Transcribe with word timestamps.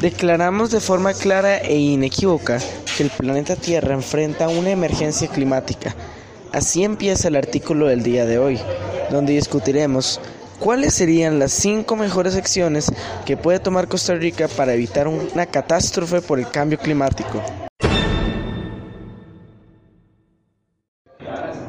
Declaramos 0.00 0.70
de 0.70 0.80
forma 0.80 1.12
clara 1.12 1.58
e 1.58 1.76
inequívoca 1.76 2.58
que 2.96 3.02
el 3.02 3.10
planeta 3.10 3.56
Tierra 3.56 3.94
enfrenta 3.94 4.48
una 4.48 4.70
emergencia 4.70 5.28
climática. 5.28 5.94
Así 6.52 6.84
empieza 6.84 7.28
el 7.28 7.36
artículo 7.36 7.86
del 7.86 8.02
día 8.02 8.24
de 8.26 8.38
hoy, 8.38 8.58
donde 9.10 9.34
discutiremos 9.34 10.20
cuáles 10.58 10.94
serían 10.94 11.38
las 11.38 11.52
cinco 11.52 11.96
mejores 11.96 12.36
acciones 12.36 12.92
que 13.24 13.36
puede 13.36 13.60
tomar 13.60 13.88
Costa 13.88 14.14
Rica 14.14 14.48
para 14.48 14.74
evitar 14.74 15.06
una 15.08 15.46
catástrofe 15.46 16.20
por 16.20 16.38
el 16.38 16.50
cambio 16.50 16.78
climático. 16.78 17.42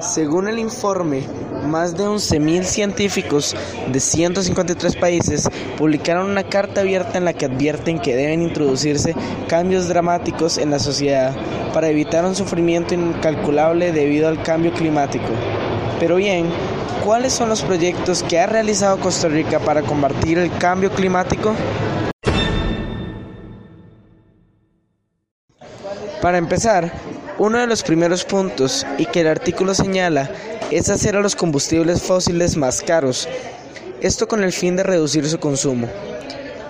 Según 0.01 0.47
el 0.47 0.57
informe, 0.57 1.21
más 1.67 1.95
de 1.95 2.05
11.000 2.05 2.63
científicos 2.63 3.55
de 3.91 3.99
153 3.99 4.95
países 4.95 5.47
publicaron 5.77 6.27
una 6.31 6.43
carta 6.43 6.81
abierta 6.81 7.19
en 7.19 7.25
la 7.25 7.33
que 7.33 7.45
advierten 7.45 7.99
que 7.99 8.15
deben 8.15 8.41
introducirse 8.41 9.15
cambios 9.47 9.87
dramáticos 9.87 10.57
en 10.57 10.71
la 10.71 10.79
sociedad 10.79 11.35
para 11.71 11.89
evitar 11.89 12.25
un 12.25 12.35
sufrimiento 12.35 12.95
incalculable 12.95 13.91
debido 13.91 14.27
al 14.27 14.41
cambio 14.41 14.73
climático. 14.73 15.29
Pero 15.99 16.15
bien, 16.15 16.49
¿cuáles 17.05 17.31
son 17.31 17.49
los 17.49 17.61
proyectos 17.61 18.23
que 18.23 18.39
ha 18.39 18.47
realizado 18.47 18.99
Costa 18.99 19.27
Rica 19.27 19.59
para 19.59 19.83
combatir 19.83 20.39
el 20.39 20.51
cambio 20.57 20.89
climático? 20.89 21.53
Para 26.23 26.39
empezar, 26.39 26.91
uno 27.41 27.57
de 27.57 27.65
los 27.65 27.81
primeros 27.81 28.23
puntos, 28.23 28.85
y 28.99 29.07
que 29.07 29.21
el 29.21 29.27
artículo 29.27 29.73
señala, 29.73 30.29
es 30.69 30.89
hacer 30.89 31.15
a 31.15 31.21
los 31.21 31.35
combustibles 31.35 32.03
fósiles 32.03 32.55
más 32.55 32.83
caros, 32.83 33.27
esto 33.99 34.27
con 34.27 34.43
el 34.43 34.51
fin 34.51 34.75
de 34.75 34.83
reducir 34.83 35.27
su 35.27 35.39
consumo. 35.39 35.89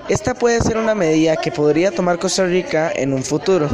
Esta 0.07 0.33
puede 0.33 0.61
ser 0.61 0.77
una 0.77 0.95
medida 0.95 1.35
que 1.35 1.51
podría 1.51 1.91
tomar 1.91 2.19
Costa 2.19 2.45
Rica 2.45 2.89
en 2.95 3.11
un 3.11 3.21
futuro, 3.21 3.67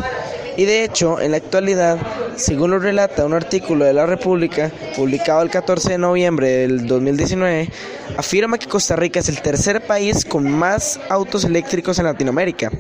y 0.58 0.66
de 0.66 0.84
hecho, 0.84 1.22
en 1.22 1.30
la 1.30 1.38
actualidad, 1.38 2.00
según 2.36 2.72
lo 2.72 2.80
relata 2.80 3.28
un 3.28 3.34
artículo 3.36 3.86
de 3.86 3.94
la 3.94 4.08
República, 4.08 4.72
publicado 4.96 5.44
el 5.44 5.52
14 5.52 5.92
de 5.92 5.98
noviembre 6.00 6.48
del 6.50 6.88
2019, 6.88 7.70
afirma 8.18 8.58
que 8.58 8.66
Costa 8.66 8.96
Rica 8.96 9.20
es 9.20 9.30
el 9.30 9.40
tercer 9.44 9.86
país 9.86 10.26
con 10.26 10.50
más 10.50 11.00
autos 11.10 11.44
eléctricos 11.44 12.00
en 12.00 12.06
Latinoamérica 12.06 12.72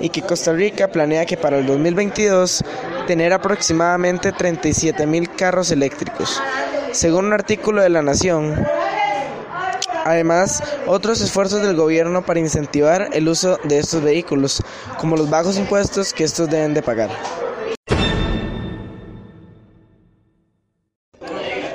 y 0.00 0.08
que 0.08 0.22
Costa 0.22 0.52
Rica 0.52 0.86
planea 0.88 1.26
que 1.26 1.36
para 1.36 1.58
el 1.58 1.66
2022 1.66 2.64
tener 3.10 3.32
aproximadamente 3.32 4.30
37 4.30 5.04
mil 5.04 5.28
carros 5.28 5.72
eléctricos, 5.72 6.40
según 6.92 7.24
un 7.24 7.32
artículo 7.32 7.82
de 7.82 7.88
La 7.88 8.02
Nación. 8.02 8.54
Además, 10.04 10.62
otros 10.86 11.20
esfuerzos 11.20 11.60
del 11.60 11.74
gobierno 11.74 12.24
para 12.24 12.38
incentivar 12.38 13.08
el 13.12 13.28
uso 13.28 13.58
de 13.64 13.80
estos 13.80 14.00
vehículos, 14.04 14.62
como 14.96 15.16
los 15.16 15.28
bajos 15.28 15.58
impuestos 15.58 16.12
que 16.12 16.22
estos 16.22 16.48
deben 16.48 16.72
de 16.72 16.82
pagar. 16.82 17.10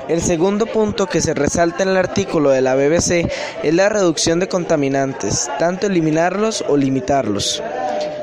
El 0.08 0.22
segundo 0.22 0.68
punto 0.68 1.08
que 1.08 1.20
se 1.20 1.34
resalta 1.34 1.84
en 1.84 1.90
el 1.90 1.98
artículo 1.98 2.52
de 2.52 2.62
la 2.62 2.76
BBC 2.76 3.30
es 3.62 3.74
la 3.74 3.90
reducción 3.90 4.40
de 4.40 4.48
contaminantes, 4.48 5.52
tanto 5.60 5.88
eliminarlos 5.88 6.64
o 6.70 6.78
limitarlos. 6.78 7.62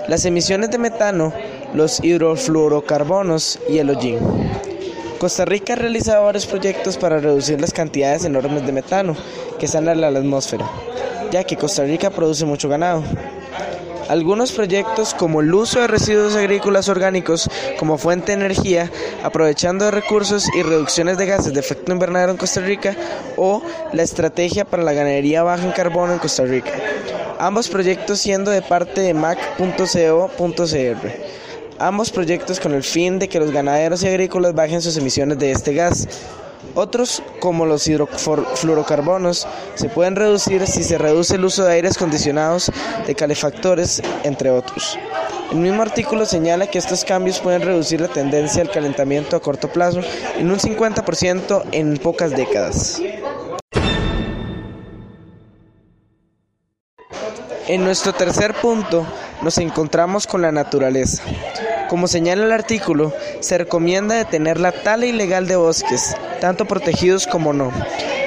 Las 0.08 0.24
emisiones 0.24 0.70
de 0.70 0.78
metano, 0.78 1.34
los 1.75 2.03
hidrofluorocarbonos 2.03 3.59
y 3.69 3.78
el 3.78 3.91
hollín. 3.91 4.19
Costa 5.19 5.45
Rica 5.45 5.75
ha 5.75 5.77
realizado 5.77 6.25
varios 6.25 6.47
proyectos 6.47 6.97
para 6.97 7.19
reducir 7.19 7.61
las 7.61 7.73
cantidades 7.73 8.25
enormes 8.25 8.67
de 8.67 8.73
metano 8.73 9.17
que 9.59 9.69
salen 9.69 10.03
a 10.03 10.11
la 10.11 10.19
atmósfera, 10.19 10.69
ya 11.31 11.45
que 11.45 11.56
Costa 11.56 11.84
Rica 11.84 12.11
produce 12.11 12.45
mucho 12.45 12.69
ganado. 12.69 13.05
Algunos 14.09 14.53
proyectos 14.53 15.14
como 15.14 15.41
el 15.41 15.55
uso 15.55 15.81
de 15.81 15.87
residuos 15.87 16.34
agrícolas 16.34 16.89
orgánicos 16.89 17.48
como 17.79 17.98
fuente 17.98 18.33
de 18.33 18.45
energía, 18.45 18.91
aprovechando 19.23 19.91
recursos 19.91 20.48
y 20.55 20.62
reducciones 20.62 21.19
de 21.19 21.27
gases 21.27 21.55
de 21.55 21.61
efecto 21.61 21.92
invernadero 21.92 22.33
en 22.33 22.39
Costa 22.39 22.61
Rica, 22.61 22.96
o 23.36 23.63
la 23.92 24.02
estrategia 24.02 24.64
para 24.64 24.83
la 24.83 24.92
ganadería 24.92 25.45
baja 25.45 25.64
en 25.64 25.73
carbono 25.73 26.13
en 26.13 26.19
Costa 26.19 26.45
Rica 26.45 26.73
ambos 27.42 27.69
proyectos 27.69 28.20
siendo 28.20 28.52
de 28.52 28.63
parte 28.63 29.01
de 29.01 29.14
mac.co.cr. 29.14 29.92
Ambos 31.83 32.13
proyectos 32.13 32.61
con 32.61 32.75
el 32.75 32.85
fin 32.85 33.19
de 33.19 33.29
que 33.29 33.41
los 33.41 33.51
ganaderos 33.51 34.05
y 34.05 34.07
agrícolas 34.07 34.55
bajen 34.55 34.81
sus 34.81 34.97
emisiones 34.97 35.37
de 35.41 35.51
este 35.51 35.75
gas. 35.75 36.07
Otros, 36.77 37.25
como 37.41 37.67
los 37.67 37.89
hidrofluorocarbonos, 37.89 39.48
se 39.75 39.89
pueden 39.89 40.15
reducir 40.15 40.65
si 40.69 40.85
se 40.85 40.97
reduce 40.97 41.35
el 41.35 41.45
uso 41.45 41.65
de 41.65 41.73
aires 41.73 41.97
acondicionados, 41.97 42.70
de 43.05 43.17
calefactores, 43.17 44.01
entre 44.23 44.53
otros. 44.53 44.97
El 45.51 45.59
mismo 45.59 45.83
artículo 45.83 46.25
señala 46.25 46.69
que 46.69 46.79
estos 46.79 47.05
cambios 47.05 47.41
pueden 47.41 47.63
reducir 47.63 48.01
la 48.01 48.07
tendencia 48.07 48.63
al 48.63 48.70
calentamiento 48.70 49.35
a 49.35 49.43
corto 49.43 49.67
plazo 49.67 50.03
en 50.39 50.53
un 50.53 50.61
50% 50.61 51.64
en 51.73 51.97
pocas 51.97 52.31
décadas. 52.31 53.03
En 57.67 57.83
nuestro 57.83 58.13
tercer 58.13 58.55
punto 58.55 59.05
nos 59.43 59.59
encontramos 59.59 60.29
con 60.29 60.43
la 60.43 60.53
naturaleza. 60.53 61.25
Como 61.92 62.08
señala 62.08 62.47
el 62.47 62.53
artículo, 62.53 63.13
se 63.41 63.58
recomienda 63.58 64.14
detener 64.14 64.58
la 64.58 64.73
tala 64.73 65.05
ilegal 65.05 65.47
de 65.47 65.57
bosques, 65.57 66.17
tanto 66.41 66.64
protegidos 66.64 67.27
como 67.27 67.53
no, 67.53 67.70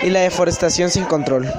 y 0.03 0.11
la 0.11 0.19
deforestación 0.19 0.91
sin 0.91 1.05
control. 1.05 1.51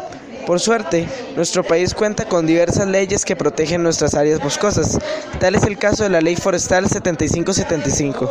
Por 0.46 0.60
suerte, 0.60 1.08
nuestro 1.34 1.64
país 1.64 1.94
cuenta 1.94 2.28
con 2.28 2.46
diversas 2.46 2.86
leyes 2.86 3.24
que 3.24 3.34
protegen 3.34 3.82
nuestras 3.82 4.14
áreas 4.14 4.40
boscosas. 4.40 5.00
Tal 5.40 5.56
es 5.56 5.64
el 5.64 5.78
caso 5.78 6.04
de 6.04 6.10
la 6.10 6.20
Ley 6.20 6.36
Forestal 6.36 6.88
7575, 6.88 8.30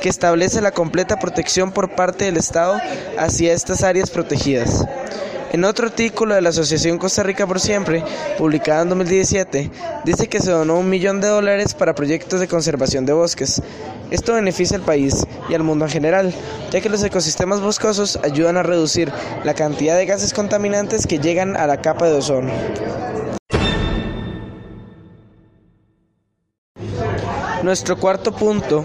que 0.00 0.08
establece 0.08 0.60
la 0.60 0.70
completa 0.70 1.18
protección 1.18 1.72
por 1.72 1.96
parte 1.96 2.26
del 2.26 2.36
Estado 2.36 2.80
hacia 3.18 3.52
estas 3.52 3.82
áreas 3.82 4.08
protegidas. 4.08 4.86
En 5.56 5.64
otro 5.64 5.86
artículo 5.86 6.34
de 6.34 6.42
la 6.42 6.50
Asociación 6.50 6.98
Costa 6.98 7.22
Rica 7.22 7.46
por 7.46 7.60
Siempre, 7.60 8.04
publicado 8.36 8.82
en 8.82 8.90
2017, 8.90 9.70
dice 10.04 10.28
que 10.28 10.40
se 10.40 10.50
donó 10.50 10.78
un 10.78 10.90
millón 10.90 11.22
de 11.22 11.28
dólares 11.28 11.72
para 11.72 11.94
proyectos 11.94 12.40
de 12.40 12.46
conservación 12.46 13.06
de 13.06 13.14
bosques. 13.14 13.62
Esto 14.10 14.34
beneficia 14.34 14.76
al 14.76 14.82
país 14.82 15.26
y 15.48 15.54
al 15.54 15.62
mundo 15.62 15.86
en 15.86 15.90
general, 15.90 16.34
ya 16.70 16.82
que 16.82 16.90
los 16.90 17.02
ecosistemas 17.02 17.62
boscosos 17.62 18.18
ayudan 18.22 18.58
a 18.58 18.64
reducir 18.64 19.10
la 19.44 19.54
cantidad 19.54 19.96
de 19.96 20.04
gases 20.04 20.34
contaminantes 20.34 21.06
que 21.06 21.20
llegan 21.20 21.56
a 21.56 21.66
la 21.66 21.80
capa 21.80 22.04
de 22.04 22.12
ozono. 22.12 22.52
Nuestro 27.62 27.96
cuarto 27.96 28.36
punto 28.36 28.84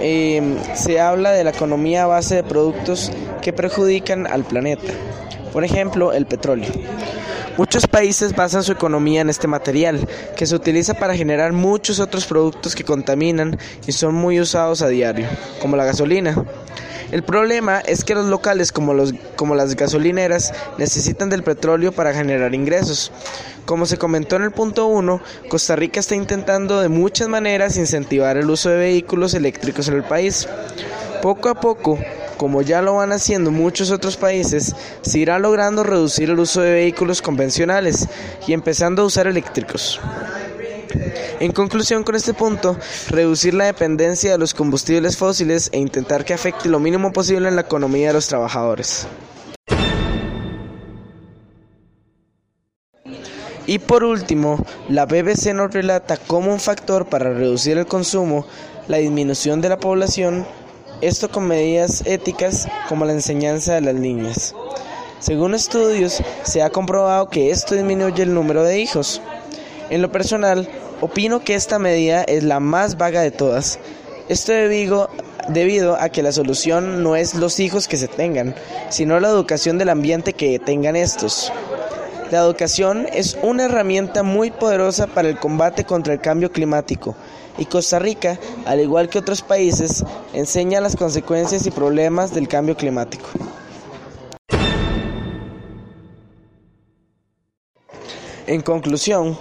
eh, 0.00 0.58
se 0.74 0.98
habla 0.98 1.30
de 1.30 1.44
la 1.44 1.50
economía 1.50 2.02
a 2.02 2.06
base 2.08 2.34
de 2.34 2.42
productos 2.42 3.12
que 3.40 3.52
perjudican 3.52 4.26
al 4.26 4.42
planeta 4.42 4.92
por 5.54 5.64
ejemplo 5.64 6.12
el 6.12 6.26
petróleo. 6.26 6.68
Muchos 7.56 7.86
países 7.86 8.34
basan 8.34 8.64
su 8.64 8.72
economía 8.72 9.20
en 9.20 9.30
este 9.30 9.46
material, 9.46 10.06
que 10.36 10.46
se 10.46 10.56
utiliza 10.56 10.94
para 10.94 11.14
generar 11.14 11.52
muchos 11.52 12.00
otros 12.00 12.26
productos 12.26 12.74
que 12.74 12.82
contaminan 12.82 13.56
y 13.86 13.92
son 13.92 14.16
muy 14.16 14.40
usados 14.40 14.82
a 14.82 14.88
diario, 14.88 15.28
como 15.62 15.76
la 15.76 15.84
gasolina. 15.84 16.44
El 17.12 17.22
problema 17.22 17.78
es 17.78 18.02
que 18.02 18.16
los 18.16 18.26
locales 18.26 18.72
como, 18.72 18.94
los, 18.94 19.14
como 19.36 19.54
las 19.54 19.76
gasolineras 19.76 20.52
necesitan 20.76 21.30
del 21.30 21.44
petróleo 21.44 21.92
para 21.92 22.12
generar 22.12 22.52
ingresos. 22.52 23.12
Como 23.64 23.86
se 23.86 23.96
comentó 23.98 24.34
en 24.34 24.42
el 24.42 24.50
punto 24.50 24.88
1, 24.88 25.20
Costa 25.48 25.76
Rica 25.76 26.00
está 26.00 26.16
intentando 26.16 26.80
de 26.80 26.88
muchas 26.88 27.28
maneras 27.28 27.76
incentivar 27.76 28.36
el 28.36 28.50
uso 28.50 28.70
de 28.70 28.78
vehículos 28.78 29.34
eléctricos 29.34 29.86
en 29.86 29.94
el 29.94 30.02
país. 30.02 30.48
Poco 31.22 31.48
a 31.48 31.54
poco, 31.54 32.00
como 32.44 32.60
ya 32.60 32.82
lo 32.82 32.96
van 32.96 33.10
haciendo 33.10 33.50
muchos 33.50 33.90
otros 33.90 34.18
países, 34.18 34.76
se 35.00 35.18
irá 35.18 35.38
logrando 35.38 35.82
reducir 35.82 36.28
el 36.28 36.38
uso 36.38 36.60
de 36.60 36.74
vehículos 36.74 37.22
convencionales 37.22 38.06
y 38.46 38.52
empezando 38.52 39.00
a 39.00 39.06
usar 39.06 39.26
eléctricos. 39.26 39.98
En 41.40 41.52
conclusión 41.52 42.04
con 42.04 42.16
este 42.16 42.34
punto, 42.34 42.76
reducir 43.08 43.54
la 43.54 43.64
dependencia 43.64 44.32
de 44.32 44.36
los 44.36 44.52
combustibles 44.52 45.16
fósiles 45.16 45.70
e 45.72 45.78
intentar 45.78 46.26
que 46.26 46.34
afecte 46.34 46.68
lo 46.68 46.78
mínimo 46.78 47.14
posible 47.14 47.48
en 47.48 47.56
la 47.56 47.62
economía 47.62 48.08
de 48.08 48.12
los 48.12 48.28
trabajadores. 48.28 49.06
Y 53.66 53.78
por 53.78 54.04
último, 54.04 54.62
la 54.90 55.06
BBC 55.06 55.54
nos 55.54 55.72
relata 55.72 56.18
como 56.18 56.52
un 56.52 56.60
factor 56.60 57.06
para 57.06 57.32
reducir 57.32 57.78
el 57.78 57.86
consumo, 57.86 58.44
la 58.86 58.98
disminución 58.98 59.62
de 59.62 59.70
la 59.70 59.78
población, 59.78 60.46
esto 61.06 61.30
con 61.30 61.46
medidas 61.46 62.02
éticas 62.06 62.66
como 62.88 63.04
la 63.04 63.12
enseñanza 63.12 63.74
de 63.74 63.82
las 63.82 63.94
niñas. 63.94 64.54
Según 65.20 65.54
estudios, 65.54 66.22
se 66.44 66.62
ha 66.62 66.70
comprobado 66.70 67.28
que 67.28 67.50
esto 67.50 67.74
disminuye 67.74 68.22
el 68.22 68.32
número 68.32 68.62
de 68.62 68.80
hijos. 68.80 69.20
En 69.90 70.00
lo 70.00 70.10
personal, 70.10 70.66
opino 71.02 71.44
que 71.44 71.54
esta 71.54 71.78
medida 71.78 72.22
es 72.24 72.42
la 72.42 72.58
más 72.58 72.96
vaga 72.96 73.20
de 73.20 73.30
todas. 73.30 73.78
Esto 74.30 74.52
debido, 74.52 75.10
debido 75.48 76.00
a 76.00 76.08
que 76.08 76.22
la 76.22 76.32
solución 76.32 77.02
no 77.02 77.16
es 77.16 77.34
los 77.34 77.60
hijos 77.60 77.86
que 77.86 77.98
se 77.98 78.08
tengan, 78.08 78.54
sino 78.88 79.20
la 79.20 79.28
educación 79.28 79.76
del 79.76 79.90
ambiente 79.90 80.32
que 80.32 80.58
tengan 80.58 80.96
estos. 80.96 81.52
La 82.30 82.40
educación 82.40 83.06
es 83.12 83.36
una 83.42 83.66
herramienta 83.66 84.22
muy 84.22 84.50
poderosa 84.50 85.06
para 85.06 85.28
el 85.28 85.38
combate 85.38 85.84
contra 85.84 86.14
el 86.14 86.20
cambio 86.20 86.50
climático 86.50 87.14
y 87.58 87.66
Costa 87.66 87.98
Rica, 87.98 88.38
al 88.66 88.80
igual 88.80 89.08
que 89.08 89.18
otros 89.18 89.42
países, 89.42 90.04
enseña 90.32 90.80
las 90.80 90.96
consecuencias 90.96 91.66
y 91.66 91.70
problemas 91.70 92.34
del 92.34 92.48
cambio 92.48 92.76
climático. 92.76 93.28
En 98.46 98.60
conclusión, 98.60 99.38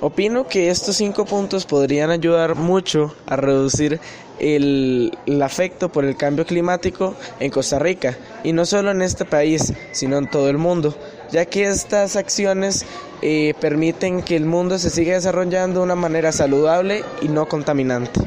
opino 0.00 0.46
que 0.46 0.70
estos 0.70 0.96
cinco 0.96 1.24
puntos 1.24 1.66
podrían 1.66 2.10
ayudar 2.10 2.54
mucho 2.54 3.14
a 3.26 3.36
reducir 3.36 4.00
el, 4.38 5.12
afecto 5.42 5.90
por 5.90 6.04
el 6.04 6.16
cambio 6.16 6.46
climático 6.46 7.14
en 7.40 7.50
Costa 7.50 7.78
Rica 7.78 8.16
y 8.44 8.52
no 8.52 8.64
solo 8.64 8.90
en 8.90 9.02
este 9.02 9.24
país, 9.24 9.72
sino 9.92 10.16
en 10.18 10.30
todo 10.30 10.48
el 10.48 10.58
mundo, 10.58 10.94
ya 11.30 11.44
que 11.44 11.68
estas 11.68 12.16
acciones 12.16 12.84
eh, 13.22 13.54
permiten 13.60 14.22
que 14.22 14.36
el 14.36 14.44
mundo 14.44 14.78
se 14.78 14.90
siga 14.90 15.14
desarrollando 15.14 15.80
de 15.80 15.84
una 15.84 15.94
manera 15.94 16.32
saludable 16.32 17.04
y 17.22 17.28
no 17.28 17.48
contaminante. 17.48 18.20